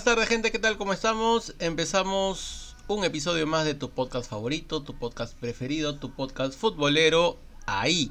buenas 0.00 0.16
tardes 0.16 0.28
gente, 0.30 0.50
¿qué 0.50 0.58
tal? 0.58 0.78
¿Cómo 0.78 0.94
estamos? 0.94 1.54
Empezamos 1.58 2.74
un 2.88 3.04
episodio 3.04 3.46
más 3.46 3.66
de 3.66 3.74
tu 3.74 3.90
podcast 3.90 4.30
favorito, 4.30 4.82
tu 4.82 4.94
podcast 4.98 5.36
preferido, 5.38 5.96
tu 5.96 6.14
podcast 6.14 6.58
futbolero, 6.58 7.36
ahí, 7.66 8.10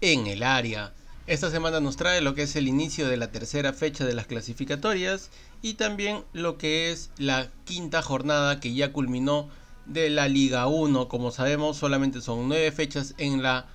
en 0.00 0.28
el 0.28 0.42
área. 0.42 0.94
Esta 1.26 1.50
semana 1.50 1.78
nos 1.80 1.98
trae 1.98 2.22
lo 2.22 2.34
que 2.34 2.44
es 2.44 2.56
el 2.56 2.68
inicio 2.68 3.06
de 3.06 3.18
la 3.18 3.32
tercera 3.32 3.74
fecha 3.74 4.06
de 4.06 4.14
las 4.14 4.26
clasificatorias 4.26 5.28
y 5.60 5.74
también 5.74 6.24
lo 6.32 6.56
que 6.56 6.90
es 6.90 7.10
la 7.18 7.50
quinta 7.66 8.00
jornada 8.00 8.58
que 8.58 8.72
ya 8.72 8.94
culminó 8.94 9.50
de 9.84 10.08
la 10.08 10.28
Liga 10.28 10.66
1. 10.68 11.06
Como 11.08 11.32
sabemos, 11.32 11.76
solamente 11.76 12.22
son 12.22 12.48
nueve 12.48 12.72
fechas 12.72 13.14
en 13.18 13.42
la 13.42 13.66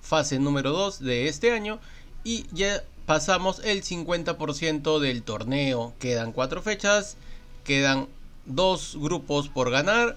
fase 0.00 0.40
número 0.40 0.72
2 0.72 0.98
de 0.98 1.28
este 1.28 1.52
año 1.52 1.78
y 2.24 2.44
ya 2.50 2.82
pasamos 3.08 3.62
el 3.64 3.82
50% 3.82 4.98
del 4.98 5.22
torneo. 5.22 5.94
Quedan 5.98 6.32
cuatro 6.32 6.60
fechas, 6.60 7.16
quedan 7.64 8.06
dos 8.44 8.98
grupos 9.00 9.48
por 9.48 9.70
ganar 9.70 10.16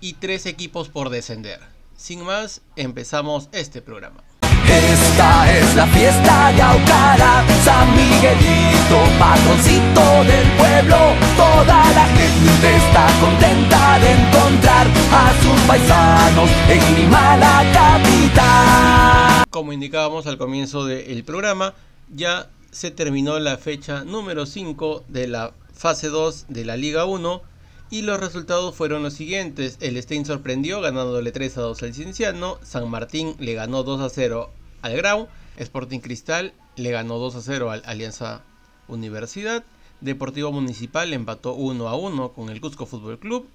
y 0.00 0.12
tres 0.14 0.46
equipos 0.46 0.88
por 0.88 1.10
descender. 1.10 1.58
Sin 1.96 2.22
más, 2.22 2.60
empezamos 2.76 3.48
este 3.50 3.82
programa. 3.82 4.22
Esta 4.68 5.58
es 5.58 5.74
la 5.74 5.88
fiesta 5.88 6.52
de 6.52 6.62
Aucara, 6.62 7.44
San 7.64 7.90
Miguelito, 7.96 9.00
patroncito 9.18 10.22
del 10.22 10.46
pueblo. 10.56 10.96
Toda 11.36 11.92
la 11.92 12.06
gente 12.06 12.76
está 12.76 13.08
contenta 13.20 13.98
de 13.98 14.12
encontrar 14.12 14.86
a 15.10 15.32
sus 15.42 15.60
paisanos 15.62 16.50
en 16.68 17.00
Lima, 17.00 17.36
la 17.36 17.64
capital. 17.72 19.44
Como 19.50 19.72
indicábamos 19.72 20.28
al 20.28 20.38
comienzo 20.38 20.84
del 20.84 21.24
programa, 21.24 21.74
ya 22.14 22.50
se 22.70 22.90
terminó 22.90 23.38
la 23.38 23.56
fecha 23.56 24.04
número 24.04 24.46
5 24.46 25.04
de 25.08 25.26
la 25.26 25.52
fase 25.72 26.08
2 26.08 26.46
de 26.48 26.64
la 26.64 26.76
Liga 26.76 27.04
1 27.04 27.42
y 27.90 28.02
los 28.02 28.20
resultados 28.20 28.74
fueron 28.74 29.02
los 29.02 29.14
siguientes. 29.14 29.78
El 29.80 30.00
Stein 30.02 30.26
sorprendió 30.26 30.80
ganándole 30.80 31.32
3 31.32 31.58
a 31.58 31.60
2 31.62 31.82
al 31.82 31.94
Cienciano, 31.94 32.58
San 32.62 32.88
Martín 32.90 33.34
le 33.38 33.54
ganó 33.54 33.82
2 33.82 34.00
a 34.00 34.08
0 34.10 34.50
al 34.82 34.96
Grau, 34.96 35.28
Sporting 35.56 36.00
Cristal 36.00 36.52
le 36.76 36.90
ganó 36.90 37.18
2 37.18 37.36
a 37.36 37.42
0 37.42 37.70
al 37.70 37.82
Alianza 37.86 38.42
Universidad, 38.88 39.64
Deportivo 40.00 40.52
Municipal 40.52 41.12
empató 41.12 41.54
1 41.54 41.88
a 41.88 41.96
1 41.96 42.32
con 42.32 42.50
el 42.50 42.60
Cusco 42.60 42.86
Fútbol 42.86 43.18
Club. 43.18 43.48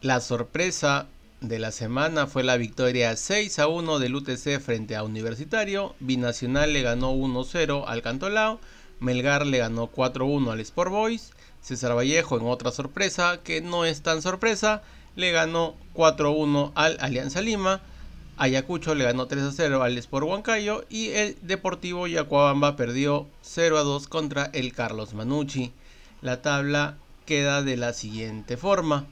La 0.00 0.20
sorpresa 0.20 1.06
de 1.42 1.58
la 1.58 1.72
semana 1.72 2.26
fue 2.26 2.44
la 2.44 2.56
victoria 2.56 3.16
6 3.16 3.58
a 3.58 3.66
1 3.66 3.98
del 3.98 4.14
UTC 4.14 4.60
frente 4.60 4.94
a 4.96 5.02
Universitario. 5.02 5.94
Binacional 5.98 6.72
le 6.72 6.82
ganó 6.82 7.12
1-0 7.12 7.84
al 7.86 8.02
Cantolao. 8.02 8.60
Melgar 9.00 9.46
le 9.46 9.58
ganó 9.58 9.90
4-1 9.90 10.52
al 10.52 10.60
Sport 10.60 10.90
Boys. 10.90 11.32
César 11.60 11.96
Vallejo, 11.96 12.38
en 12.38 12.46
otra 12.46 12.70
sorpresa, 12.70 13.40
que 13.42 13.60
no 13.60 13.84
es 13.84 14.02
tan 14.02 14.22
sorpresa, 14.22 14.82
le 15.16 15.32
ganó 15.32 15.74
4-1 15.94 16.72
al 16.74 16.96
Alianza 17.00 17.40
Lima. 17.40 17.82
Ayacucho 18.36 18.94
le 18.94 19.04
ganó 19.04 19.28
3-0 19.28 19.82
al 19.82 19.98
Sport 19.98 20.26
Huancayo. 20.26 20.84
Y 20.88 21.10
el 21.10 21.36
Deportivo 21.42 22.06
Yacuabamba 22.06 22.76
perdió 22.76 23.26
0-2 23.44 24.06
contra 24.08 24.44
el 24.52 24.72
Carlos 24.72 25.14
Manucci. 25.14 25.72
La 26.20 26.40
tabla 26.40 26.98
queda 27.26 27.62
de 27.62 27.76
la 27.76 27.92
siguiente 27.92 28.56
forma. 28.56 29.06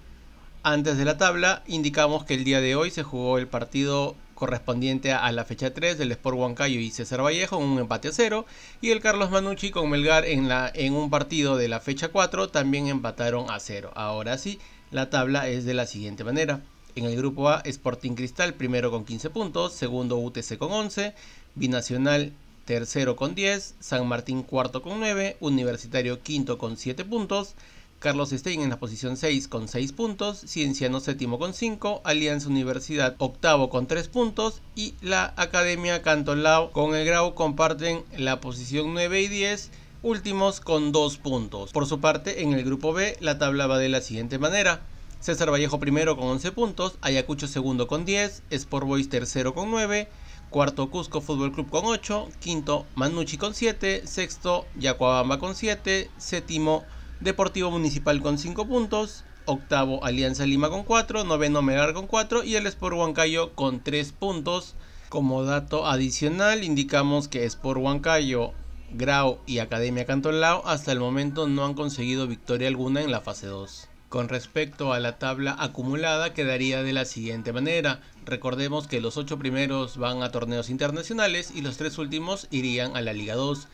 Antes 0.62 0.98
de 0.98 1.06
la 1.06 1.16
tabla, 1.16 1.62
indicamos 1.66 2.26
que 2.26 2.34
el 2.34 2.44
día 2.44 2.60
de 2.60 2.76
hoy 2.76 2.90
se 2.90 3.02
jugó 3.02 3.38
el 3.38 3.48
partido 3.48 4.14
correspondiente 4.34 5.14
a 5.14 5.32
la 5.32 5.46
fecha 5.46 5.72
3 5.72 5.96
del 5.96 6.12
Sport 6.12 6.36
Huancayo 6.36 6.78
y 6.80 6.90
César 6.90 7.22
Vallejo 7.22 7.56
en 7.56 7.64
un 7.64 7.78
empate 7.78 8.08
a 8.08 8.12
cero 8.12 8.44
y 8.82 8.90
el 8.90 9.00
Carlos 9.00 9.30
Manucci 9.30 9.70
con 9.70 9.88
Melgar 9.88 10.26
en, 10.26 10.48
la, 10.48 10.70
en 10.74 10.92
un 10.92 11.08
partido 11.08 11.56
de 11.56 11.68
la 11.68 11.80
fecha 11.80 12.08
4 12.08 12.50
también 12.50 12.88
empataron 12.88 13.50
a 13.50 13.58
cero. 13.58 13.90
Ahora 13.94 14.36
sí, 14.36 14.58
la 14.90 15.08
tabla 15.08 15.48
es 15.48 15.64
de 15.64 15.72
la 15.72 15.86
siguiente 15.86 16.24
manera. 16.24 16.60
En 16.94 17.06
el 17.06 17.16
grupo 17.16 17.48
A, 17.48 17.62
Sporting 17.64 18.12
Cristal 18.12 18.52
primero 18.52 18.90
con 18.90 19.06
15 19.06 19.30
puntos, 19.30 19.72
segundo 19.72 20.18
UTC 20.18 20.58
con 20.58 20.72
11, 20.72 21.14
Binacional 21.54 22.34
tercero 22.66 23.16
con 23.16 23.34
10, 23.34 23.76
San 23.80 24.06
Martín 24.06 24.42
cuarto 24.42 24.82
con 24.82 25.00
9, 25.00 25.38
Universitario 25.40 26.20
quinto 26.22 26.58
con 26.58 26.76
7 26.76 27.04
puntos, 27.06 27.54
Carlos 28.00 28.30
Stein 28.30 28.62
en 28.62 28.70
la 28.70 28.78
posición 28.78 29.18
6 29.18 29.46
con 29.46 29.68
6 29.68 29.92
puntos, 29.92 30.40
Cienciano 30.46 31.00
séptimo 31.00 31.38
con 31.38 31.52
5, 31.52 32.00
Alianza 32.02 32.48
Universidad 32.48 33.14
octavo 33.18 33.68
con 33.68 33.86
3 33.86 34.08
puntos 34.08 34.62
y 34.74 34.94
la 35.02 35.34
Academia 35.36 36.00
Cantolao 36.00 36.70
con 36.72 36.94
el 36.94 37.04
Grau 37.04 37.34
comparten 37.34 38.02
la 38.16 38.40
posición 38.40 38.94
9 38.94 39.20
y 39.20 39.28
10 39.28 39.70
últimos 40.02 40.60
con 40.60 40.92
2 40.92 41.18
puntos. 41.18 41.72
Por 41.72 41.84
su 41.84 42.00
parte, 42.00 42.40
en 42.40 42.54
el 42.54 42.64
grupo 42.64 42.94
B, 42.94 43.18
la 43.20 43.36
tabla 43.36 43.66
va 43.66 43.76
de 43.76 43.90
la 43.90 44.00
siguiente 44.00 44.38
manera. 44.38 44.80
César 45.20 45.52
Vallejo 45.52 45.78
primero 45.78 46.16
con 46.16 46.28
11 46.28 46.52
puntos, 46.52 46.94
Ayacucho 47.02 47.48
segundo 47.48 47.86
con 47.86 48.06
10, 48.06 48.44
Sport 48.48 48.86
Boys 48.86 49.10
tercero 49.10 49.52
con 49.52 49.70
9, 49.70 50.08
cuarto 50.48 50.88
Cusco 50.88 51.20
Fútbol 51.20 51.52
Club 51.52 51.68
con 51.68 51.84
8, 51.84 52.30
quinto 52.40 52.86
Manucci 52.94 53.36
con 53.36 53.52
7, 53.52 54.06
sexto 54.06 54.64
Yacuabamba 54.78 55.38
con 55.38 55.54
7, 55.54 56.10
séptimo 56.16 56.82
Deportivo 57.20 57.70
Municipal 57.70 58.22
con 58.22 58.38
5 58.38 58.66
puntos, 58.66 59.24
octavo 59.44 60.02
Alianza 60.06 60.46
Lima 60.46 60.70
con 60.70 60.84
4, 60.84 61.24
noveno 61.24 61.60
Megar 61.60 61.92
con 61.92 62.06
4 62.06 62.44
y 62.44 62.56
el 62.56 62.66
Sport 62.66 62.96
Huancayo 62.96 63.52
con 63.54 63.84
3 63.84 64.12
puntos. 64.12 64.74
Como 65.10 65.44
dato 65.44 65.86
adicional 65.86 66.64
indicamos 66.64 67.28
que 67.28 67.44
Sport 67.44 67.78
Huancayo, 67.78 68.52
Grau 68.92 69.38
y 69.44 69.58
Academia 69.58 70.06
Cantolao 70.06 70.66
hasta 70.66 70.92
el 70.92 71.00
momento 71.00 71.46
no 71.46 71.66
han 71.66 71.74
conseguido 71.74 72.26
victoria 72.26 72.68
alguna 72.68 73.02
en 73.02 73.10
la 73.10 73.20
fase 73.20 73.48
2. 73.48 73.88
Con 74.08 74.30
respecto 74.30 74.94
a 74.94 74.98
la 74.98 75.18
tabla 75.18 75.54
acumulada 75.58 76.32
quedaría 76.32 76.82
de 76.82 76.94
la 76.94 77.04
siguiente 77.04 77.52
manera. 77.52 78.00
Recordemos 78.24 78.88
que 78.88 79.02
los 79.02 79.18
8 79.18 79.38
primeros 79.38 79.98
van 79.98 80.22
a 80.22 80.30
torneos 80.30 80.70
internacionales 80.70 81.52
y 81.54 81.60
los 81.60 81.76
3 81.76 81.98
últimos 81.98 82.48
irían 82.50 82.96
a 82.96 83.02
la 83.02 83.12
Liga 83.12 83.34
2. 83.34 83.68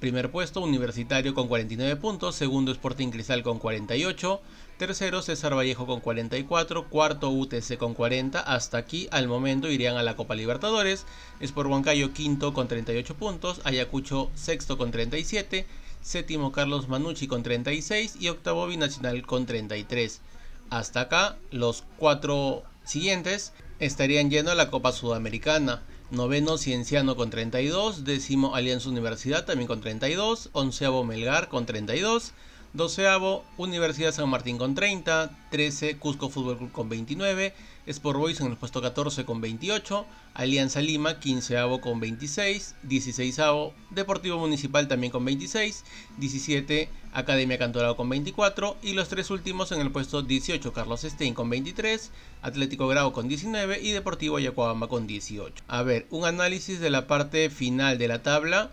Primer 0.00 0.30
puesto, 0.30 0.60
Universitario 0.60 1.34
con 1.34 1.48
49 1.48 1.96
puntos. 1.96 2.36
Segundo, 2.36 2.70
Sporting 2.70 3.10
Cristal 3.10 3.42
con 3.42 3.58
48. 3.58 4.40
Tercero, 4.76 5.22
César 5.22 5.56
Vallejo 5.56 5.86
con 5.86 5.98
44. 5.98 6.88
Cuarto, 6.88 7.30
UTC 7.30 7.76
con 7.78 7.94
40. 7.94 8.38
Hasta 8.38 8.78
aquí, 8.78 9.08
al 9.10 9.26
momento, 9.26 9.68
irían 9.68 9.96
a 9.96 10.04
la 10.04 10.14
Copa 10.14 10.36
Libertadores. 10.36 11.04
Sport 11.40 11.68
Huancayo 11.68 12.12
quinto 12.12 12.54
con 12.54 12.68
38 12.68 13.16
puntos. 13.16 13.60
Ayacucho 13.64 14.30
sexto 14.36 14.78
con 14.78 14.92
37. 14.92 15.66
Séptimo, 16.00 16.52
Carlos 16.52 16.88
Manucci 16.88 17.26
con 17.26 17.42
36. 17.42 18.18
Y 18.20 18.28
octavo, 18.28 18.68
Binacional 18.68 19.26
con 19.26 19.46
33. 19.46 20.20
Hasta 20.70 21.00
acá, 21.00 21.38
los 21.50 21.82
cuatro 21.96 22.62
siguientes 22.84 23.52
estarían 23.80 24.30
yendo 24.30 24.52
a 24.52 24.54
la 24.54 24.70
Copa 24.70 24.92
Sudamericana. 24.92 25.82
Noveno 26.10 26.56
Cienciano 26.56 27.16
con 27.16 27.28
32, 27.28 28.02
décimo 28.02 28.54
Alianza 28.54 28.88
Universidad 28.88 29.44
también 29.44 29.68
con 29.68 29.82
32, 29.82 30.48
onceavo 30.52 31.04
Melgar 31.04 31.48
con 31.48 31.66
32, 31.66 32.32
doceavo 32.72 33.44
Universidad 33.58 34.14
San 34.14 34.30
Martín 34.30 34.56
con 34.56 34.74
30, 34.74 35.48
13 35.50 35.98
Cusco 35.98 36.30
Fútbol 36.30 36.56
Club 36.56 36.72
con 36.72 36.88
29, 36.88 37.52
Sport 37.84 38.18
Boys 38.18 38.40
en 38.40 38.46
el 38.46 38.56
puesto 38.56 38.80
14 38.80 39.26
con 39.26 39.42
28, 39.42 40.06
Alianza 40.32 40.80
Lima 40.80 41.18
15 41.18 41.56
con 41.82 42.00
26, 42.00 42.76
16 42.84 43.38
Deportivo 43.90 44.38
Municipal 44.38 44.88
también 44.88 45.12
con 45.12 45.26
26, 45.26 45.84
17 46.16 46.88
Academia 47.12 47.58
Cantorado 47.58 47.96
con 47.96 48.08
24 48.08 48.76
y 48.82 48.92
los 48.92 49.08
tres 49.08 49.30
últimos 49.30 49.72
en 49.72 49.80
el 49.80 49.90
puesto 49.90 50.22
18 50.22 50.72
Carlos 50.72 51.02
Stein 51.02 51.34
con 51.34 51.50
23, 51.50 52.10
Atlético 52.42 52.88
Grau 52.88 53.12
con 53.12 53.28
19 53.28 53.80
y 53.80 53.92
Deportivo 53.92 54.36
Ayacuabamba 54.36 54.88
con 54.88 55.06
18. 55.06 55.64
A 55.68 55.82
ver, 55.82 56.06
un 56.10 56.24
análisis 56.24 56.80
de 56.80 56.90
la 56.90 57.06
parte 57.06 57.50
final 57.50 57.98
de 57.98 58.08
la 58.08 58.22
tabla 58.22 58.70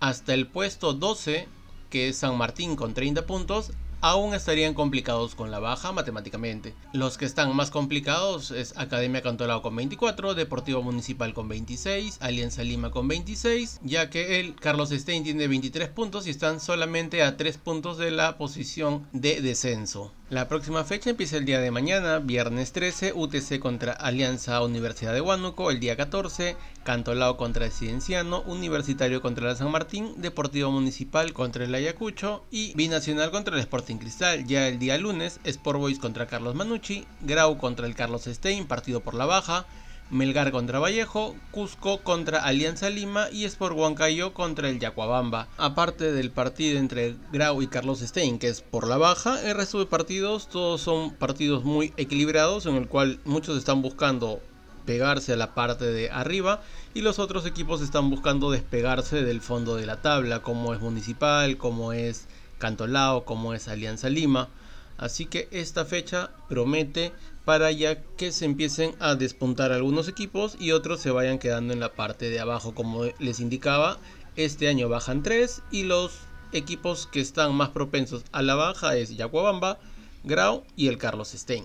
hasta 0.00 0.34
el 0.34 0.46
puesto 0.46 0.92
12 0.92 1.48
que 1.90 2.08
es 2.08 2.18
San 2.18 2.36
Martín 2.36 2.76
con 2.76 2.94
30 2.94 3.26
puntos 3.26 3.72
aún 4.00 4.34
estarían 4.34 4.74
complicados 4.74 5.34
con 5.34 5.50
la 5.50 5.58
baja 5.58 5.92
matemáticamente. 5.92 6.74
Los 6.92 7.18
que 7.18 7.24
están 7.24 7.54
más 7.54 7.70
complicados 7.70 8.50
es 8.50 8.76
Academia 8.76 9.22
Cantolao 9.22 9.62
con 9.62 9.76
24, 9.76 10.34
Deportivo 10.34 10.82
Municipal 10.82 11.34
con 11.34 11.48
26, 11.48 12.18
Alianza 12.20 12.62
Lima 12.62 12.90
con 12.90 13.08
26, 13.08 13.80
ya 13.82 14.10
que 14.10 14.40
el 14.40 14.54
Carlos 14.54 14.90
Stein 14.90 15.24
tiene 15.24 15.48
23 15.48 15.88
puntos 15.88 16.26
y 16.26 16.30
están 16.30 16.60
solamente 16.60 17.22
a 17.22 17.36
3 17.36 17.58
puntos 17.58 17.98
de 17.98 18.10
la 18.10 18.38
posición 18.38 19.06
de 19.12 19.40
descenso. 19.40 20.12
La 20.28 20.48
próxima 20.48 20.82
fecha 20.82 21.10
empieza 21.10 21.36
el 21.36 21.44
día 21.44 21.60
de 21.60 21.70
mañana, 21.70 22.18
viernes 22.18 22.72
13, 22.72 23.12
UTC 23.12 23.60
contra 23.60 23.92
Alianza 23.92 24.60
Universidad 24.60 25.12
de 25.12 25.20
Huánuco, 25.20 25.70
el 25.70 25.78
día 25.78 25.96
14, 25.96 26.56
Cantolao 26.82 27.36
contra 27.36 27.70
Cienciano, 27.70 28.40
Universitario 28.40 29.22
contra 29.22 29.46
la 29.46 29.54
San 29.54 29.70
Martín, 29.70 30.14
Deportivo 30.16 30.72
Municipal 30.72 31.32
contra 31.32 31.64
el 31.64 31.72
Ayacucho 31.72 32.44
y 32.50 32.74
Binacional 32.74 33.30
contra 33.30 33.54
el 33.54 33.60
Sporting 33.60 33.98
Cristal. 33.98 34.44
Ya 34.48 34.66
el 34.66 34.80
día 34.80 34.98
lunes, 34.98 35.38
Sport 35.44 35.78
Boys 35.78 36.00
contra 36.00 36.26
Carlos 36.26 36.56
Manucci, 36.56 37.06
Grau 37.20 37.56
contra 37.56 37.86
el 37.86 37.94
Carlos 37.94 38.24
Stein, 38.24 38.66
partido 38.66 39.02
por 39.02 39.14
la 39.14 39.26
baja, 39.26 39.64
Melgar 40.08 40.52
contra 40.52 40.78
Vallejo, 40.78 41.34
Cusco 41.50 42.02
contra 42.02 42.44
Alianza 42.44 42.90
Lima 42.90 43.28
y 43.32 43.44
Sport 43.44 43.76
Huancayo 43.76 44.34
contra 44.34 44.68
el 44.68 44.78
Yacuabamba. 44.78 45.48
Aparte 45.58 46.12
del 46.12 46.30
partido 46.30 46.78
entre 46.78 47.16
Grau 47.32 47.60
y 47.60 47.66
Carlos 47.66 48.00
Stein, 48.00 48.38
que 48.38 48.48
es 48.48 48.60
por 48.60 48.86
la 48.86 48.98
baja, 48.98 49.42
el 49.42 49.56
resto 49.56 49.80
de 49.80 49.86
partidos 49.86 50.48
todos 50.48 50.80
son 50.80 51.14
partidos 51.14 51.64
muy 51.64 51.92
equilibrados 51.96 52.66
en 52.66 52.76
el 52.76 52.86
cual 52.86 53.18
muchos 53.24 53.58
están 53.58 53.82
buscando 53.82 54.40
pegarse 54.84 55.32
a 55.32 55.36
la 55.36 55.54
parte 55.54 55.86
de 55.86 56.10
arriba 56.10 56.62
y 56.94 57.00
los 57.00 57.18
otros 57.18 57.44
equipos 57.44 57.82
están 57.82 58.08
buscando 58.08 58.52
despegarse 58.52 59.24
del 59.24 59.40
fondo 59.40 59.74
de 59.74 59.86
la 59.86 60.00
tabla, 60.02 60.40
como 60.40 60.72
es 60.72 60.80
Municipal, 60.80 61.56
como 61.56 61.92
es 61.92 62.28
Cantolao, 62.58 63.24
como 63.24 63.54
es 63.54 63.66
Alianza 63.66 64.08
Lima. 64.08 64.48
Así 64.96 65.26
que 65.26 65.48
esta 65.50 65.84
fecha 65.84 66.30
promete 66.48 67.12
para 67.46 67.70
ya 67.70 68.02
que 68.16 68.32
se 68.32 68.44
empiecen 68.44 68.96
a 68.98 69.14
despuntar 69.14 69.70
algunos 69.70 70.08
equipos 70.08 70.56
y 70.58 70.72
otros 70.72 71.00
se 71.00 71.12
vayan 71.12 71.38
quedando 71.38 71.72
en 71.72 71.78
la 71.78 71.94
parte 71.94 72.28
de 72.28 72.40
abajo. 72.40 72.74
Como 72.74 73.04
les 73.20 73.38
indicaba, 73.38 73.98
este 74.34 74.66
año 74.68 74.88
bajan 74.88 75.22
3 75.22 75.62
y 75.70 75.84
los 75.84 76.18
equipos 76.52 77.06
que 77.06 77.20
están 77.20 77.54
más 77.54 77.68
propensos 77.68 78.24
a 78.32 78.42
la 78.42 78.56
baja 78.56 78.96
es 78.96 79.16
Yacuabamba, 79.16 79.78
Grau 80.24 80.64
y 80.74 80.88
el 80.88 80.98
Carlos 80.98 81.28
Stein. 81.28 81.64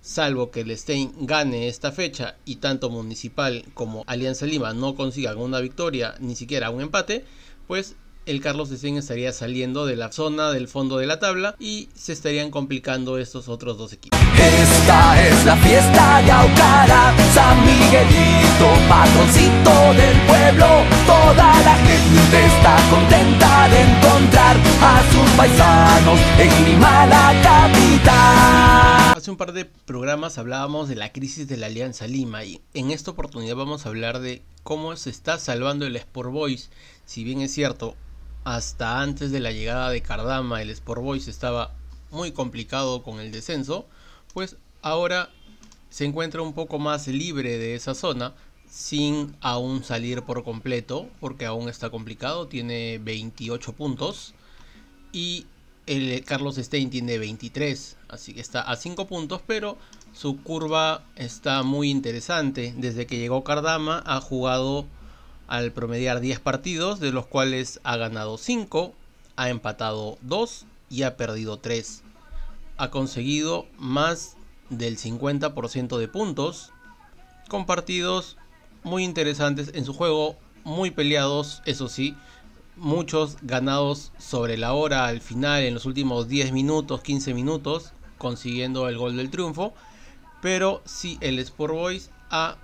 Salvo 0.00 0.52
que 0.52 0.60
el 0.60 0.78
Stein 0.78 1.12
gane 1.26 1.66
esta 1.66 1.90
fecha 1.90 2.36
y 2.44 2.56
tanto 2.56 2.88
Municipal 2.88 3.64
como 3.74 4.04
Alianza 4.06 4.46
Lima 4.46 4.72
no 4.72 4.94
consigan 4.94 5.38
una 5.38 5.58
victoria, 5.58 6.14
ni 6.20 6.36
siquiera 6.36 6.70
un 6.70 6.80
empate, 6.80 7.24
pues 7.66 7.96
el 8.28 8.42
Carlos 8.42 8.68
Stein 8.68 8.98
estaría 8.98 9.32
saliendo 9.32 9.86
de 9.86 9.96
la 9.96 10.12
zona 10.12 10.52
del 10.52 10.68
fondo 10.68 10.98
de 10.98 11.06
la 11.06 11.18
tabla 11.18 11.56
y 11.58 11.88
se 11.94 12.12
estarían 12.12 12.50
complicando 12.50 13.16
estos 13.16 13.48
otros 13.48 13.78
dos 13.78 13.94
equipos. 13.94 14.20
Esta 14.36 15.26
es 15.26 15.46
la 15.46 15.56
fiesta 15.56 16.18
Aucara, 16.18 17.16
San 17.32 17.58
Miguelito, 17.64 18.68
patroncito 18.86 19.70
del 19.94 20.20
pueblo. 20.26 20.66
Toda 21.06 21.62
la 21.62 21.76
gente 21.76 22.44
está 22.44 22.76
contenta 22.90 23.68
de 23.70 23.80
encontrar 23.80 24.56
a 24.82 25.02
sus 25.10 25.30
paisanos 25.30 26.20
en 26.38 26.64
Lima, 26.66 27.06
la 27.06 27.32
capital. 27.42 29.16
Hace 29.16 29.30
un 29.30 29.38
par 29.38 29.52
de 29.52 29.64
programas 29.64 30.36
hablábamos 30.36 30.90
de 30.90 30.96
la 30.96 31.12
crisis 31.12 31.48
de 31.48 31.56
la 31.56 31.66
Alianza 31.66 32.06
Lima 32.06 32.44
y 32.44 32.60
en 32.74 32.90
esta 32.90 33.10
oportunidad 33.10 33.56
vamos 33.56 33.86
a 33.86 33.88
hablar 33.88 34.20
de 34.20 34.42
cómo 34.64 34.94
se 34.96 35.08
está 35.08 35.38
salvando 35.38 35.86
el 35.86 35.96
Sport 35.96 36.30
Boys. 36.30 36.68
Si 37.06 37.24
bien 37.24 37.40
es 37.40 37.54
cierto, 37.54 37.96
hasta 38.44 39.00
antes 39.00 39.30
de 39.30 39.40
la 39.40 39.52
llegada 39.52 39.90
de 39.90 40.02
Cardama 40.02 40.62
el 40.62 40.70
Sport 40.70 41.02
Boys 41.02 41.28
estaba 41.28 41.74
muy 42.10 42.32
complicado 42.32 43.02
con 43.02 43.20
el 43.20 43.32
descenso, 43.32 43.86
pues 44.32 44.56
ahora 44.82 45.30
se 45.90 46.04
encuentra 46.04 46.42
un 46.42 46.52
poco 46.52 46.78
más 46.78 47.06
libre 47.08 47.58
de 47.58 47.74
esa 47.74 47.94
zona 47.94 48.34
sin 48.70 49.34
aún 49.40 49.82
salir 49.82 50.22
por 50.22 50.44
completo, 50.44 51.08
porque 51.20 51.46
aún 51.46 51.68
está 51.68 51.90
complicado, 51.90 52.48
tiene 52.48 52.98
28 52.98 53.72
puntos 53.72 54.34
y 55.12 55.46
el 55.86 56.22
Carlos 56.24 56.56
Stein 56.56 56.90
tiene 56.90 57.16
23, 57.16 57.96
así 58.08 58.34
que 58.34 58.42
está 58.42 58.60
a 58.60 58.76
5 58.76 59.06
puntos, 59.06 59.40
pero 59.46 59.78
su 60.12 60.42
curva 60.42 61.02
está 61.16 61.62
muy 61.62 61.90
interesante. 61.90 62.74
Desde 62.76 63.06
que 63.06 63.18
llegó 63.18 63.42
Cardama 63.42 64.02
ha 64.04 64.20
jugado 64.20 64.86
al 65.48 65.72
promediar 65.72 66.20
10 66.20 66.40
partidos, 66.40 67.00
de 67.00 67.10
los 67.10 67.26
cuales 67.26 67.80
ha 67.82 67.96
ganado 67.96 68.38
5, 68.38 68.94
ha 69.36 69.48
empatado 69.48 70.18
2 70.22 70.66
y 70.90 71.02
ha 71.02 71.16
perdido 71.16 71.58
3. 71.58 72.02
Ha 72.76 72.90
conseguido 72.90 73.66
más 73.78 74.36
del 74.70 74.98
50% 74.98 75.98
de 75.98 76.08
puntos, 76.08 76.70
con 77.48 77.66
partidos 77.66 78.36
muy 78.84 79.04
interesantes 79.04 79.72
en 79.74 79.84
su 79.84 79.94
juego, 79.94 80.36
muy 80.64 80.90
peleados, 80.90 81.62
eso 81.64 81.88
sí, 81.88 82.14
muchos 82.76 83.38
ganados 83.42 84.12
sobre 84.18 84.56
la 84.56 84.74
hora 84.74 85.06
al 85.06 85.20
final, 85.20 85.62
en 85.62 85.74
los 85.74 85.86
últimos 85.86 86.28
10 86.28 86.52
minutos, 86.52 87.00
15 87.00 87.34
minutos, 87.34 87.92
consiguiendo 88.18 88.88
el 88.88 88.98
gol 88.98 89.16
del 89.16 89.30
triunfo. 89.30 89.72
Pero 90.40 90.82
sí, 90.84 91.18
el 91.20 91.38
Sport 91.38 91.74
Boys 91.74 92.10
ha 92.30 92.56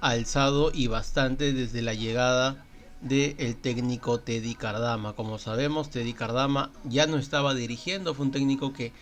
alzado 0.00 0.70
y 0.72 0.86
bastante 0.86 1.52
desde 1.52 1.82
la 1.82 1.94
llegada 1.94 2.64
del 3.00 3.56
técnico 3.56 4.20
Teddy 4.20 4.54
Cardama. 4.54 5.14
Como 5.14 5.38
sabemos, 5.38 5.90
Teddy 5.90 6.14
Cardama 6.14 6.70
ya 6.84 7.06
no 7.06 7.16
estaba 7.16 7.54
dirigiendo, 7.54 8.14
fue 8.14 8.26
un 8.26 8.32
técnico 8.32 8.72
que 8.72 8.92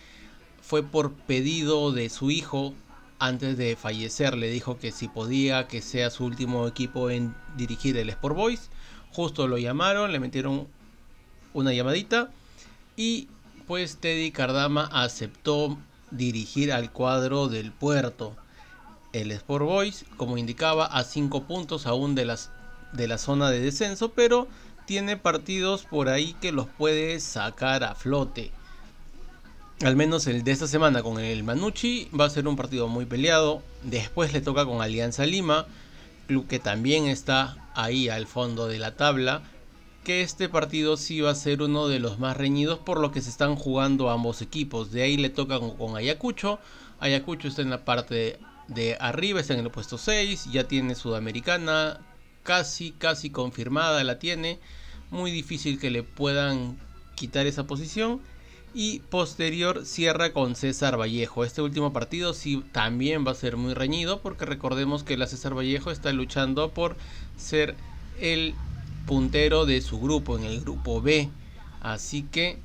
fue 0.61 0.83
por 0.83 1.13
pedido 1.13 1.91
de 1.91 2.09
su 2.09 2.31
hijo 2.31 2.73
antes 3.19 3.57
de 3.57 3.75
fallecer. 3.75 4.37
Le 4.37 4.49
dijo 4.49 4.77
que 4.77 4.91
si 4.91 5.07
podía 5.07 5.67
que 5.67 5.81
sea 5.81 6.09
su 6.09 6.25
último 6.25 6.67
equipo 6.67 7.09
en 7.09 7.35
dirigir 7.55 7.97
el 7.97 8.09
Sport 8.09 8.35
Boys. 8.35 8.69
Justo 9.11 9.47
lo 9.47 9.57
llamaron, 9.57 10.11
le 10.11 10.19
metieron 10.19 10.67
una 11.53 11.73
llamadita 11.73 12.29
y 12.95 13.29
pues 13.65 13.97
Teddy 13.97 14.31
Cardama 14.31 14.89
aceptó 14.91 15.77
dirigir 16.11 16.71
al 16.71 16.91
cuadro 16.91 17.47
del 17.47 17.71
puerto 17.71 18.35
el 19.21 19.31
Sport 19.31 19.65
Boys, 19.65 20.05
como 20.17 20.37
indicaba, 20.37 20.85
a 20.85 21.03
5 21.03 21.43
puntos 21.43 21.87
aún 21.87 22.15
de, 22.15 22.25
las, 22.25 22.51
de 22.93 23.07
la 23.07 23.17
zona 23.17 23.49
de 23.49 23.59
descenso, 23.59 24.11
pero 24.13 24.47
tiene 24.85 25.17
partidos 25.17 25.83
por 25.83 26.07
ahí 26.07 26.33
que 26.39 26.51
los 26.51 26.67
puede 26.67 27.19
sacar 27.19 27.83
a 27.83 27.93
flote. 27.93 28.51
Al 29.83 29.95
menos 29.95 30.25
el 30.25 30.43
de 30.43 30.51
esta 30.51 30.67
semana 30.67 31.03
con 31.03 31.19
el 31.19 31.43
Manucci 31.43 32.09
va 32.19 32.25
a 32.25 32.29
ser 32.31 32.47
un 32.47 32.55
partido 32.55 32.87
muy 32.87 33.05
peleado. 33.05 33.61
Después 33.83 34.33
le 34.33 34.41
toca 34.41 34.65
con 34.65 34.81
Alianza 34.81 35.25
Lima, 35.27 35.67
club 36.25 36.47
que 36.47 36.57
también 36.57 37.05
está 37.05 37.69
ahí 37.75 38.09
al 38.09 38.25
fondo 38.25 38.67
de 38.67 38.79
la 38.79 38.95
tabla. 38.95 39.43
Que 40.03 40.21
este 40.21 40.49
partido 40.49 40.97
sí 40.97 41.21
va 41.21 41.29
a 41.29 41.35
ser 41.35 41.61
uno 41.61 41.87
de 41.89 41.99
los 41.99 42.17
más 42.17 42.35
reñidos 42.37 42.79
por 42.79 42.99
lo 42.99 43.11
que 43.11 43.21
se 43.21 43.29
están 43.29 43.55
jugando 43.55 44.09
ambos 44.09 44.41
equipos. 44.41 44.91
De 44.91 45.03
ahí 45.03 45.15
le 45.15 45.29
toca 45.29 45.59
con, 45.59 45.95
Ayacucho. 45.95 46.59
Ayacucho 46.99 47.47
está 47.47 47.61
en 47.61 47.69
la 47.69 47.85
parte 47.85 48.39
de 48.67 48.97
arriba, 48.99 49.39
está 49.39 49.53
en 49.53 49.61
el 49.61 49.71
puesto 49.71 49.97
6, 49.97 50.49
ya 50.51 50.67
tiene 50.67 50.95
Sudamericana, 50.95 51.99
casi, 52.43 52.91
casi 52.91 53.29
confirmada 53.29 54.03
la 54.03 54.19
tiene, 54.19 54.59
muy 55.11 55.31
difícil 55.31 55.79
que 55.79 55.91
le 55.91 56.03
puedan 56.03 56.77
quitar 57.15 57.45
esa 57.47 57.65
posición. 57.65 58.21
Y 58.73 58.99
posterior 59.09 59.85
cierra 59.85 60.33
con 60.33 60.55
César 60.55 60.99
Vallejo. 60.99 61.43
Este 61.43 61.61
último 61.61 61.93
partido 61.93 62.33
sí 62.33 62.63
también 62.73 63.25
va 63.25 63.31
a 63.31 63.35
ser 63.35 63.57
muy 63.57 63.73
reñido 63.73 64.21
porque 64.21 64.45
recordemos 64.45 65.03
que 65.03 65.17
la 65.17 65.25
César 65.25 65.57
Vallejo 65.57 65.89
está 65.89 66.11
luchando 66.11 66.71
por 66.71 66.95
ser 67.37 67.75
el 68.19 68.53
puntero 69.07 69.65
de 69.65 69.81
su 69.81 69.99
grupo, 69.99 70.37
en 70.37 70.43
el 70.43 70.61
grupo 70.61 71.01
B. 71.01 71.29
Así 71.81 72.23
que 72.23 72.59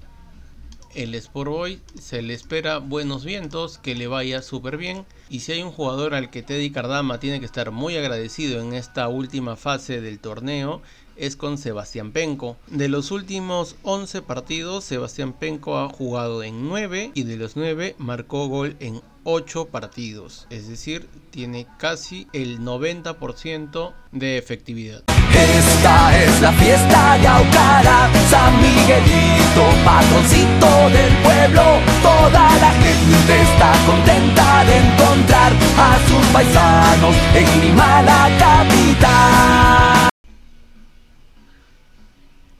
el 0.94 1.14
Sport 1.14 1.50
Boy 1.50 1.80
se 2.00 2.22
le 2.22 2.34
espera 2.34 2.78
buenos 2.78 3.24
vientos, 3.24 3.78
que 3.78 3.94
le 3.94 4.06
vaya 4.06 4.42
súper 4.42 4.76
bien. 4.76 5.04
Y 5.28 5.40
si 5.40 5.52
hay 5.52 5.62
un 5.62 5.72
jugador 5.72 6.14
al 6.14 6.30
que 6.30 6.42
Teddy 6.42 6.70
Cardama 6.70 7.20
tiene 7.20 7.40
que 7.40 7.46
estar 7.46 7.70
muy 7.70 7.96
agradecido 7.96 8.60
en 8.60 8.72
esta 8.72 9.08
última 9.08 9.56
fase 9.56 10.00
del 10.00 10.18
torneo, 10.18 10.82
es 11.16 11.36
con 11.36 11.58
Sebastián 11.58 12.12
Penco. 12.12 12.56
De 12.66 12.88
los 12.88 13.10
últimos 13.10 13.76
11 13.82 14.22
partidos, 14.22 14.84
Sebastián 14.84 15.32
Penco 15.32 15.78
ha 15.78 15.88
jugado 15.88 16.42
en 16.42 16.68
9 16.68 17.12
y 17.14 17.22
de 17.24 17.36
los 17.36 17.56
9 17.56 17.96
marcó 17.98 18.48
gol 18.48 18.76
en 18.80 19.00
8 19.24 19.66
partidos. 19.66 20.46
Es 20.50 20.68
decir, 20.68 21.08
tiene 21.30 21.66
casi 21.78 22.26
el 22.32 22.60
90% 22.60 23.94
de 24.12 24.38
efectividad. 24.38 25.04
Esta 25.42 26.22
es 26.22 26.40
la 26.40 26.52
fiesta 26.52 27.14
Aucara, 27.14 28.08
San 28.30 28.62
Miguelito, 28.62 29.64
patroncito 29.84 30.88
del 30.90 31.12
pueblo. 31.16 31.80
Toda 32.00 32.58
la 32.60 32.70
gente 32.70 33.42
está 33.42 33.72
contenta 33.84 34.64
de 34.64 34.76
encontrar 34.76 35.52
a 35.78 35.98
sus 36.06 36.26
paisanos 36.32 37.16
en 37.34 37.60
Lima, 37.60 38.02
la 38.02 38.30
capital. 38.38 40.08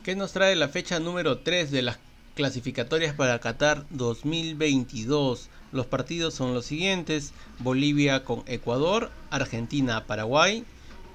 ¿Qué 0.03 0.17
nos 0.17 0.33
trae 0.33 0.57
la 0.57 0.67
fecha 0.67 0.99
número 0.99 1.39
3 1.39 1.71
de 1.71 1.83
las 1.83 2.01
clasificatorias 2.35 3.15
para 3.15 3.39
Qatar 3.39 3.85
2022? 3.91 5.51
Los 5.71 5.87
partidos 5.87 6.35
son 6.35 6.53
los 6.53 6.67
siguientes: 6.67 7.33
Bolivia 7.61 8.25
con 8.25 8.43
Ecuador, 8.47 9.13
Argentina, 9.31 10.05
Paraguay, 10.05 10.65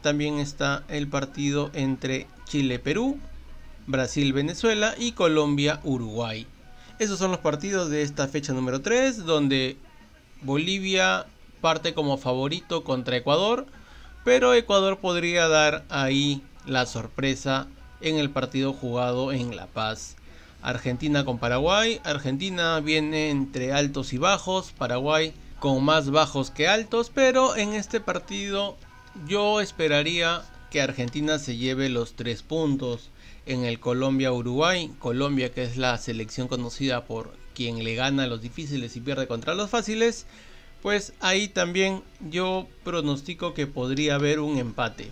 también 0.07 0.39
está 0.39 0.85
el 0.87 1.09
partido 1.09 1.69
entre 1.73 2.27
Chile-Perú, 2.45 3.19
Brasil-Venezuela 3.87 4.95
y 4.97 5.11
Colombia-Uruguay. 5.11 6.47
Esos 6.97 7.19
son 7.19 7.31
los 7.31 7.41
partidos 7.41 7.89
de 7.89 8.03
esta 8.03 8.29
fecha 8.29 8.53
número 8.53 8.81
3, 8.81 9.25
donde 9.25 9.75
Bolivia 10.43 11.25
parte 11.59 11.93
como 11.93 12.17
favorito 12.17 12.85
contra 12.85 13.17
Ecuador, 13.17 13.65
pero 14.23 14.53
Ecuador 14.53 14.99
podría 14.99 15.49
dar 15.49 15.83
ahí 15.89 16.41
la 16.65 16.85
sorpresa 16.85 17.67
en 17.99 18.15
el 18.15 18.29
partido 18.29 18.71
jugado 18.71 19.33
en 19.33 19.57
La 19.57 19.67
Paz. 19.67 20.15
Argentina 20.61 21.25
con 21.25 21.37
Paraguay. 21.37 21.99
Argentina 22.05 22.79
viene 22.79 23.29
entre 23.29 23.73
altos 23.73 24.13
y 24.13 24.17
bajos. 24.17 24.71
Paraguay 24.71 25.33
con 25.59 25.83
más 25.83 26.11
bajos 26.11 26.49
que 26.49 26.69
altos. 26.69 27.11
Pero 27.13 27.57
en 27.57 27.73
este 27.73 27.99
partido 27.99 28.77
Yo 29.25 29.61
esperaría 29.61 30.43
que 30.69 30.81
Argentina 30.81 31.39
se 31.39 31.57
lleve 31.57 31.89
los 31.89 32.13
tres 32.13 32.43
puntos 32.43 33.09
en 33.45 33.63
el 33.63 33.79
Colombia-Uruguay. 33.79 34.91
Colombia 34.99 35.51
que 35.51 35.63
es 35.63 35.77
la 35.77 35.97
selección 35.97 36.47
conocida 36.47 37.05
por 37.05 37.33
quien 37.55 37.83
le 37.83 37.95
gana 37.95 38.27
los 38.27 38.41
difíciles 38.41 38.95
y 38.95 39.01
pierde 39.01 39.27
contra 39.27 39.55
los 39.55 39.69
fáciles. 39.69 40.27
Pues 40.81 41.13
ahí 41.19 41.47
también 41.47 42.03
yo 42.29 42.67
pronostico 42.83 43.53
que 43.53 43.65
podría 43.65 44.15
haber 44.15 44.39
un 44.39 44.57
empate. 44.59 45.11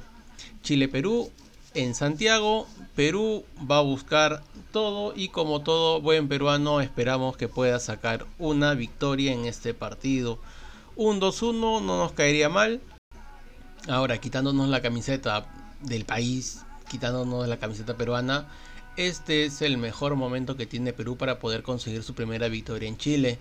Chile-Perú 0.61 1.31
en 1.73 1.95
Santiago. 1.95 2.67
Perú 2.95 3.43
va 3.69 3.79
a 3.79 3.81
buscar 3.81 4.43
todo 4.71 5.13
y 5.15 5.29
como 5.29 5.61
todo 5.61 6.01
buen 6.01 6.27
peruano 6.27 6.81
esperamos 6.81 7.37
que 7.37 7.47
pueda 7.47 7.79
sacar 7.79 8.25
una 8.39 8.73
victoria 8.75 9.33
en 9.33 9.45
este 9.45 9.73
partido. 9.73 10.39
Un 10.95 11.19
2-1 11.19 11.81
no 11.81 11.81
nos 11.81 12.13
caería 12.13 12.49
mal. 12.49 12.81
Ahora, 13.87 14.17
quitándonos 14.17 14.67
la 14.69 14.81
camiseta 14.81 15.45
del 15.81 16.05
país, 16.05 16.63
quitándonos 16.89 17.47
la 17.47 17.57
camiseta 17.57 17.95
peruana, 17.95 18.47
este 18.97 19.45
es 19.45 19.61
el 19.61 19.77
mejor 19.77 20.15
momento 20.15 20.57
que 20.57 20.65
tiene 20.65 20.91
Perú 20.91 21.17
para 21.17 21.37
poder 21.37 21.61
conseguir 21.61 22.01
su 22.01 22.15
primera 22.15 22.47
victoria 22.47 22.89
en 22.89 22.97
Chile. 22.97 23.37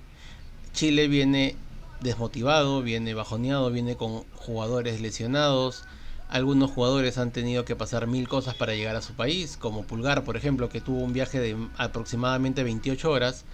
Chile 0.75 1.09
viene 1.09 1.57
desmotivado, 2.01 2.83
viene 2.83 3.15
bajoneado, 3.15 3.71
viene 3.71 3.97
con 3.97 4.25
jugadores 4.35 5.01
lesionados. 5.01 5.85
Algunos 6.29 6.71
jugadores 6.71 7.17
han 7.17 7.31
tenido 7.31 7.65
que 7.65 7.77
pasar 7.77 8.07
mil 8.07 8.29
cosas 8.29 8.55
para 8.55 8.75
llegar 8.75 8.97
a 8.97 9.03
su 9.03 9.15
país, 9.15 9.57
como 9.57 9.85
Pulgar, 9.85 10.25
por 10.25 10.37
ejemplo, 10.37 10.69
que 10.69 10.83
tuvo 10.83 10.99
un 10.99 11.15
viaje 11.15 11.41
de 11.41 11.57
aproximadamente 11.79 12.65
28 12.65 13.11
horas. 13.11 13.45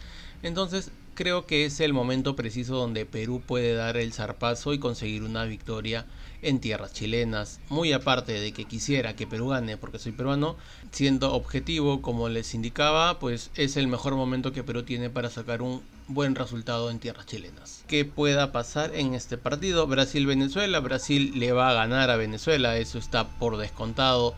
Entonces, 0.43 0.91
creo 1.21 1.45
que 1.45 1.67
es 1.67 1.81
el 1.81 1.93
momento 1.93 2.35
preciso 2.35 2.77
donde 2.77 3.05
Perú 3.05 3.43
puede 3.47 3.75
dar 3.75 3.99
el 3.99 4.15
zarpazo 4.15 4.73
y 4.73 4.79
conseguir 4.79 5.23
una 5.23 5.45
victoria 5.45 6.07
en 6.41 6.61
tierras 6.61 6.95
chilenas. 6.95 7.61
Muy 7.69 7.93
aparte 7.93 8.33
de 8.33 8.53
que 8.53 8.65
quisiera 8.65 9.15
que 9.15 9.27
Perú 9.27 9.49
gane 9.49 9.77
porque 9.77 9.99
soy 9.99 10.13
peruano, 10.13 10.57
siendo 10.93 11.35
objetivo 11.35 12.01
como 12.01 12.31
les 12.31 12.55
indicaba, 12.55 13.19
pues 13.19 13.51
es 13.55 13.77
el 13.77 13.87
mejor 13.87 14.15
momento 14.15 14.53
que 14.53 14.65
Perú 14.65 14.83
tiene 14.83 15.11
para 15.11 15.29
sacar 15.29 15.61
un 15.61 15.83
buen 16.09 16.35
resultado 16.35 16.91
en 16.91 17.01
tierras 17.01 17.27
chilenas. 17.27 17.85
¿Qué 17.87 18.07
pueda 18.07 18.51
pasar 18.51 18.95
en 18.95 19.13
este 19.13 19.37
partido? 19.37 19.87
Brasil-Venezuela. 19.87 20.81
Brasil 20.81 21.39
le 21.39 21.53
va 21.53 21.69
a 21.69 21.75
ganar 21.75 22.09
a 22.09 22.17
Venezuela, 22.17 22.79
eso 22.79 22.97
está 22.97 23.29
por 23.29 23.59
descontado. 23.59 24.35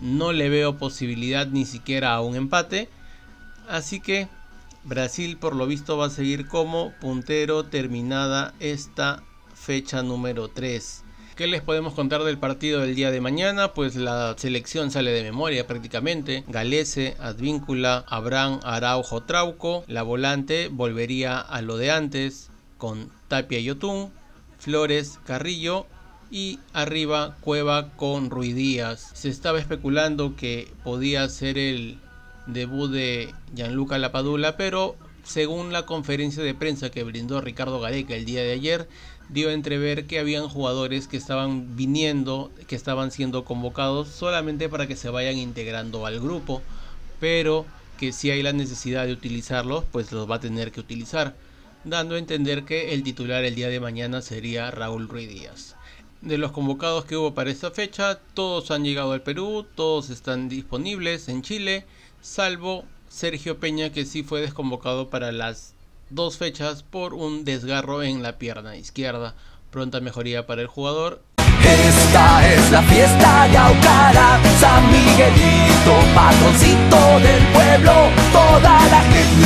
No 0.00 0.32
le 0.32 0.48
veo 0.48 0.78
posibilidad 0.78 1.48
ni 1.48 1.64
siquiera 1.66 2.14
a 2.14 2.20
un 2.20 2.36
empate. 2.36 2.88
Así 3.68 3.98
que 3.98 4.28
Brasil 4.84 5.36
por 5.36 5.54
lo 5.54 5.66
visto 5.66 5.96
va 5.96 6.06
a 6.06 6.10
seguir 6.10 6.48
como 6.48 6.92
puntero 7.00 7.64
terminada 7.64 8.54
esta 8.60 9.22
fecha 9.54 10.02
número 10.02 10.48
3. 10.48 11.04
¿Qué 11.36 11.46
les 11.46 11.62
podemos 11.62 11.94
contar 11.94 12.22
del 12.22 12.38
partido 12.38 12.80
del 12.80 12.94
día 12.94 13.10
de 13.10 13.20
mañana? 13.20 13.72
Pues 13.72 13.96
la 13.96 14.34
selección 14.36 14.90
sale 14.90 15.10
de 15.10 15.22
memoria 15.22 15.66
prácticamente. 15.66 16.44
Galese, 16.48 17.16
Advíncula, 17.18 18.04
Abraham, 18.08 18.60
Araujo, 18.62 19.22
Trauco. 19.22 19.84
La 19.86 20.02
volante 20.02 20.68
volvería 20.68 21.38
a 21.38 21.62
lo 21.62 21.76
de 21.76 21.90
antes 21.90 22.50
con 22.76 23.10
Tapia 23.28 23.58
y 23.58 23.70
Otún. 23.70 24.10
Flores, 24.58 25.18
Carrillo 25.24 25.86
y 26.30 26.58
arriba 26.74 27.36
Cueva 27.40 27.90
con 27.96 28.28
Ruidías. 28.28 29.10
Se 29.14 29.30
estaba 29.30 29.58
especulando 29.58 30.36
que 30.36 30.70
podía 30.84 31.26
ser 31.28 31.56
el 31.56 31.98
debut 32.46 32.90
de 32.90 33.34
Gianluca 33.54 33.98
Lapadula, 33.98 34.56
pero 34.56 34.96
según 35.24 35.72
la 35.72 35.86
conferencia 35.86 36.42
de 36.42 36.54
prensa 36.54 36.90
que 36.90 37.04
brindó 37.04 37.40
Ricardo 37.40 37.80
Gareca 37.80 38.14
el 38.14 38.24
día 38.24 38.42
de 38.42 38.52
ayer, 38.52 38.88
dio 39.28 39.48
a 39.48 39.52
entrever 39.52 40.06
que 40.06 40.18
habían 40.18 40.48
jugadores 40.48 41.06
que 41.06 41.16
estaban 41.16 41.76
viniendo, 41.76 42.50
que 42.66 42.74
estaban 42.74 43.10
siendo 43.10 43.44
convocados 43.44 44.08
solamente 44.08 44.68
para 44.68 44.86
que 44.86 44.96
se 44.96 45.10
vayan 45.10 45.36
integrando 45.36 46.04
al 46.06 46.20
grupo, 46.20 46.62
pero 47.20 47.64
que 47.98 48.12
si 48.12 48.30
hay 48.30 48.42
la 48.42 48.52
necesidad 48.52 49.06
de 49.06 49.12
utilizarlos, 49.12 49.84
pues 49.92 50.10
los 50.10 50.28
va 50.28 50.36
a 50.36 50.40
tener 50.40 50.72
que 50.72 50.80
utilizar, 50.80 51.36
dando 51.84 52.14
a 52.14 52.18
entender 52.18 52.64
que 52.64 52.94
el 52.94 53.02
titular 53.02 53.44
el 53.44 53.54
día 53.54 53.68
de 53.68 53.78
mañana 53.78 54.22
sería 54.22 54.70
Raúl 54.70 55.08
Ruiz 55.08 55.28
Díaz. 55.28 55.76
De 56.22 56.36
los 56.36 56.52
convocados 56.52 57.04
que 57.04 57.16
hubo 57.16 57.34
para 57.34 57.50
esta 57.50 57.70
fecha, 57.70 58.18
todos 58.34 58.70
han 58.70 58.84
llegado 58.84 59.12
al 59.12 59.22
Perú, 59.22 59.66
todos 59.74 60.10
están 60.10 60.48
disponibles 60.48 61.28
en 61.28 61.42
Chile 61.42 61.86
salvo 62.20 62.84
Sergio 63.08 63.58
Peña 63.58 63.90
que 63.90 64.04
sí 64.04 64.22
fue 64.22 64.40
desconvocado 64.40 65.10
para 65.10 65.32
las 65.32 65.74
dos 66.10 66.38
fechas 66.38 66.82
por 66.82 67.14
un 67.14 67.44
desgarro 67.44 68.02
en 68.02 68.22
la 68.22 68.38
pierna 68.38 68.76
izquierda. 68.76 69.34
Pronta 69.70 70.00
mejoría 70.00 70.46
para 70.46 70.62
el 70.62 70.66
jugador. 70.66 71.22
Esta 71.62 72.52
es 72.52 72.70
la 72.70 72.82
fiesta 72.82 73.46
Yaucara, 73.52 74.40
San 74.58 74.90
Miguelito, 74.90 75.94
patroncito 76.14 77.20
del 77.20 77.46
pueblo. 77.52 78.10
Toda 78.32 78.86
la 78.88 79.02
gente 79.02 79.39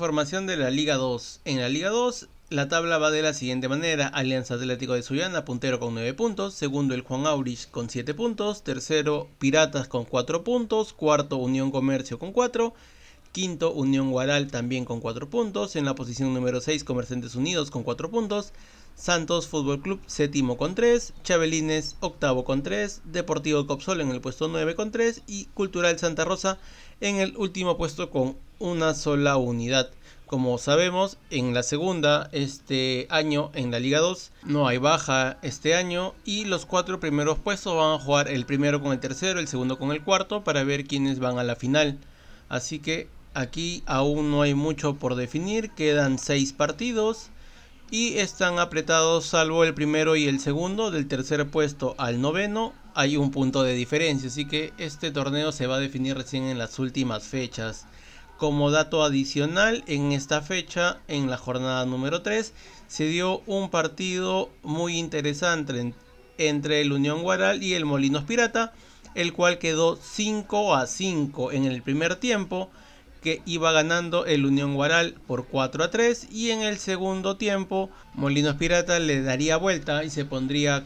Información 0.00 0.46
de 0.46 0.56
la 0.56 0.70
Liga 0.70 0.94
2. 0.94 1.42
En 1.44 1.60
la 1.60 1.68
Liga 1.68 1.90
2 1.90 2.28
la 2.48 2.68
tabla 2.68 2.96
va 2.96 3.10
de 3.10 3.20
la 3.20 3.34
siguiente 3.34 3.68
manera. 3.68 4.06
Alianza 4.06 4.54
Atlético 4.54 4.94
de 4.94 5.02
Sullana, 5.02 5.44
puntero 5.44 5.78
con 5.78 5.92
9 5.92 6.14
puntos. 6.14 6.54
Segundo 6.54 6.94
el 6.94 7.02
Juan 7.02 7.26
Aurich 7.26 7.70
con 7.70 7.90
7 7.90 8.14
puntos. 8.14 8.64
Tercero 8.64 9.28
Piratas 9.38 9.88
con 9.88 10.06
4 10.06 10.42
puntos. 10.42 10.94
Cuarto 10.94 11.36
Unión 11.36 11.70
Comercio 11.70 12.18
con 12.18 12.32
4. 12.32 12.72
Quinto 13.32 13.74
Unión 13.74 14.10
Guaral 14.10 14.50
también 14.50 14.86
con 14.86 15.00
4 15.00 15.28
puntos. 15.28 15.76
En 15.76 15.84
la 15.84 15.94
posición 15.94 16.32
número 16.32 16.62
6 16.62 16.82
Comerciantes 16.82 17.34
Unidos 17.34 17.70
con 17.70 17.82
4 17.82 18.10
puntos. 18.10 18.54
Santos 18.94 19.48
Fútbol 19.48 19.82
Club 19.82 20.00
séptimo 20.06 20.56
con 20.56 20.74
3. 20.74 21.12
Chabelines 21.24 21.96
octavo 22.00 22.44
con 22.44 22.62
3. 22.62 23.02
Deportivo 23.04 23.66
Copsol 23.66 24.00
en 24.00 24.08
el 24.12 24.22
puesto 24.22 24.48
9 24.48 24.76
con 24.76 24.92
3. 24.92 25.24
Y 25.26 25.44
Cultural 25.52 25.98
Santa 25.98 26.24
Rosa 26.24 26.56
en 27.02 27.16
el 27.16 27.36
último 27.36 27.76
puesto 27.76 28.08
con 28.08 28.38
una 28.60 28.94
sola 28.94 29.36
unidad. 29.36 29.90
Como 30.26 30.58
sabemos, 30.58 31.18
en 31.30 31.54
la 31.54 31.64
segunda, 31.64 32.28
este 32.30 33.08
año 33.10 33.50
en 33.54 33.72
la 33.72 33.80
Liga 33.80 33.98
2, 33.98 34.30
no 34.44 34.68
hay 34.68 34.78
baja 34.78 35.38
este 35.42 35.74
año 35.74 36.14
y 36.24 36.44
los 36.44 36.66
cuatro 36.66 37.00
primeros 37.00 37.38
puestos 37.40 37.76
van 37.76 37.94
a 37.94 37.98
jugar 37.98 38.28
el 38.28 38.46
primero 38.46 38.80
con 38.80 38.92
el 38.92 39.00
tercero, 39.00 39.40
el 39.40 39.48
segundo 39.48 39.76
con 39.76 39.90
el 39.90 40.04
cuarto 40.04 40.44
para 40.44 40.62
ver 40.62 40.84
quiénes 40.84 41.18
van 41.18 41.40
a 41.40 41.42
la 41.42 41.56
final. 41.56 41.98
Así 42.48 42.78
que 42.78 43.08
aquí 43.34 43.82
aún 43.86 44.30
no 44.30 44.42
hay 44.42 44.54
mucho 44.54 44.94
por 44.94 45.16
definir, 45.16 45.70
quedan 45.70 46.20
seis 46.20 46.52
partidos 46.52 47.30
y 47.90 48.18
están 48.18 48.60
apretados 48.60 49.26
salvo 49.26 49.64
el 49.64 49.74
primero 49.74 50.14
y 50.14 50.28
el 50.28 50.38
segundo, 50.38 50.92
del 50.92 51.08
tercer 51.08 51.48
puesto 51.48 51.96
al 51.98 52.20
noveno 52.20 52.72
hay 52.94 53.16
un 53.16 53.30
punto 53.30 53.62
de 53.62 53.74
diferencia, 53.74 54.28
así 54.28 54.46
que 54.46 54.72
este 54.78 55.10
torneo 55.10 55.50
se 55.50 55.66
va 55.66 55.76
a 55.76 55.80
definir 55.80 56.16
recién 56.16 56.44
en 56.44 56.58
las 56.58 56.78
últimas 56.78 57.24
fechas. 57.24 57.86
Como 58.40 58.70
dato 58.70 59.04
adicional, 59.04 59.84
en 59.86 60.12
esta 60.12 60.40
fecha, 60.40 61.00
en 61.08 61.28
la 61.28 61.36
jornada 61.36 61.84
número 61.84 62.22
3, 62.22 62.54
se 62.88 63.04
dio 63.04 63.42
un 63.44 63.68
partido 63.68 64.48
muy 64.62 64.96
interesante 64.96 65.92
entre 66.38 66.80
el 66.80 66.90
Unión 66.90 67.22
Guaral 67.22 67.62
y 67.62 67.74
el 67.74 67.84
Molinos 67.84 68.24
Pirata, 68.24 68.72
el 69.14 69.34
cual 69.34 69.58
quedó 69.58 69.98
5 70.00 70.74
a 70.74 70.86
5 70.86 71.52
en 71.52 71.66
el 71.66 71.82
primer 71.82 72.16
tiempo, 72.16 72.70
que 73.20 73.42
iba 73.44 73.72
ganando 73.72 74.24
el 74.24 74.46
Unión 74.46 74.74
Guaral 74.74 75.16
por 75.26 75.46
4 75.46 75.84
a 75.84 75.90
3 75.90 76.28
y 76.32 76.48
en 76.48 76.62
el 76.62 76.78
segundo 76.78 77.36
tiempo 77.36 77.90
Molinos 78.14 78.56
Pirata 78.56 79.00
le 79.00 79.20
daría 79.20 79.58
vuelta 79.58 80.02
y 80.02 80.08
se 80.08 80.24
pondría 80.24 80.84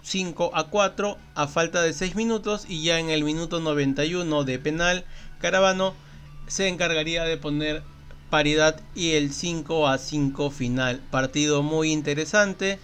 5 0.00 0.52
a 0.54 0.68
4 0.68 1.18
a 1.34 1.46
falta 1.46 1.82
de 1.82 1.92
6 1.92 2.16
minutos 2.16 2.64
y 2.66 2.82
ya 2.84 2.98
en 2.98 3.10
el 3.10 3.22
minuto 3.22 3.60
91 3.60 4.44
de 4.44 4.58
penal 4.58 5.04
Caravano 5.42 6.05
se 6.46 6.68
encargaría 6.68 7.24
de 7.24 7.36
poner 7.36 7.82
paridad 8.30 8.80
y 8.94 9.12
el 9.12 9.32
5 9.32 9.88
a 9.88 9.98
5 9.98 10.50
final. 10.50 11.02
Partido 11.10 11.62
muy 11.62 11.92
interesante. 11.92 12.78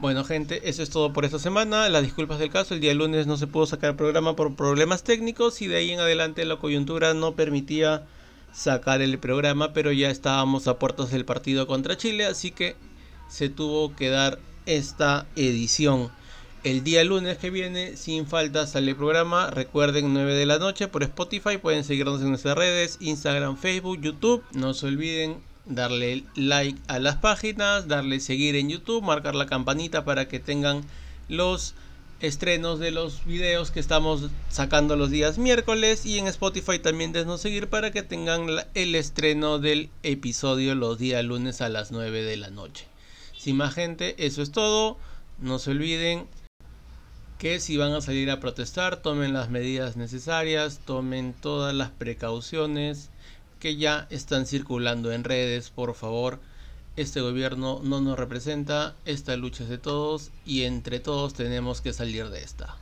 Bueno 0.00 0.22
gente, 0.24 0.68
eso 0.68 0.82
es 0.82 0.90
todo 0.90 1.12
por 1.12 1.24
esta 1.24 1.38
semana. 1.38 1.88
Las 1.88 2.02
disculpas 2.02 2.38
del 2.38 2.50
caso, 2.50 2.74
el 2.74 2.80
día 2.80 2.94
lunes 2.94 3.26
no 3.26 3.36
se 3.36 3.46
pudo 3.46 3.66
sacar 3.66 3.90
el 3.90 3.96
programa 3.96 4.36
por 4.36 4.54
problemas 4.54 5.02
técnicos 5.02 5.60
y 5.60 5.66
de 5.66 5.76
ahí 5.76 5.90
en 5.90 6.00
adelante 6.00 6.44
la 6.44 6.56
coyuntura 6.56 7.14
no 7.14 7.34
permitía 7.34 8.06
sacar 8.52 9.02
el 9.02 9.18
programa, 9.18 9.72
pero 9.72 9.92
ya 9.92 10.10
estábamos 10.10 10.68
a 10.68 10.78
puertas 10.78 11.10
del 11.10 11.24
partido 11.24 11.66
contra 11.66 11.96
Chile, 11.96 12.26
así 12.26 12.50
que 12.50 12.76
se 13.28 13.48
tuvo 13.48 13.94
que 13.94 14.08
dar 14.08 14.38
esta 14.66 15.26
edición. 15.36 16.10
El 16.64 16.82
día 16.82 17.04
lunes 17.04 17.38
que 17.38 17.50
viene, 17.50 17.96
sin 17.96 18.26
falta, 18.26 18.66
sale 18.66 18.90
el 18.90 18.96
programa. 18.96 19.48
Recuerden, 19.48 20.12
9 20.12 20.34
de 20.34 20.44
la 20.44 20.58
noche 20.58 20.88
por 20.88 21.04
Spotify. 21.04 21.56
Pueden 21.56 21.84
seguirnos 21.84 22.20
en 22.20 22.30
nuestras 22.30 22.58
redes, 22.58 22.96
Instagram, 22.98 23.56
Facebook, 23.56 24.00
YouTube. 24.00 24.42
No 24.52 24.74
se 24.74 24.86
olviden 24.86 25.36
darle 25.66 26.24
like 26.34 26.80
a 26.88 26.98
las 26.98 27.14
páginas, 27.16 27.86
darle 27.86 28.18
seguir 28.18 28.56
en 28.56 28.70
YouTube, 28.70 29.04
marcar 29.04 29.36
la 29.36 29.46
campanita 29.46 30.04
para 30.04 30.26
que 30.26 30.40
tengan 30.40 30.82
los 31.28 31.74
estrenos 32.18 32.80
de 32.80 32.90
los 32.90 33.24
videos 33.24 33.70
que 33.70 33.78
estamos 33.78 34.28
sacando 34.48 34.96
los 34.96 35.10
días 35.10 35.38
miércoles 35.38 36.04
y 36.04 36.18
en 36.18 36.26
Spotify 36.26 36.80
también 36.80 37.12
denos 37.12 37.40
seguir 37.40 37.68
para 37.68 37.92
que 37.92 38.02
tengan 38.02 38.48
el 38.74 38.96
estreno 38.96 39.60
del 39.60 39.90
episodio 40.02 40.74
los 40.74 40.98
días 40.98 41.24
lunes 41.24 41.60
a 41.60 41.68
las 41.68 41.92
9 41.92 42.22
de 42.22 42.36
la 42.36 42.50
noche. 42.50 42.86
Sin 43.36 43.56
más 43.56 43.74
gente, 43.74 44.16
eso 44.26 44.42
es 44.42 44.50
todo. 44.50 44.98
No 45.38 45.60
se 45.60 45.70
olviden 45.70 46.26
que 47.38 47.60
si 47.60 47.76
van 47.76 47.92
a 47.92 48.00
salir 48.00 48.30
a 48.30 48.40
protestar, 48.40 49.00
tomen 49.00 49.32
las 49.32 49.48
medidas 49.48 49.96
necesarias, 49.96 50.80
tomen 50.84 51.32
todas 51.32 51.72
las 51.72 51.90
precauciones 51.90 53.10
que 53.60 53.76
ya 53.76 54.08
están 54.10 54.44
circulando 54.44 55.12
en 55.12 55.22
redes, 55.22 55.70
por 55.70 55.94
favor. 55.94 56.40
Este 56.96 57.20
gobierno 57.20 57.80
no 57.84 58.00
nos 58.00 58.18
representa, 58.18 58.96
esta 59.04 59.36
lucha 59.36 59.62
es 59.62 59.68
de 59.68 59.78
todos 59.78 60.32
y 60.44 60.64
entre 60.64 60.98
todos 60.98 61.32
tenemos 61.34 61.80
que 61.80 61.92
salir 61.92 62.28
de 62.28 62.42
esta. 62.42 62.76